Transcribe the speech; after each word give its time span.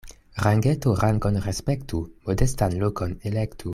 Rangeto 0.43 0.93
rangon 1.01 1.37
respektu, 1.49 1.99
modestan 2.31 2.79
lokon 2.85 3.15
elektu. 3.33 3.69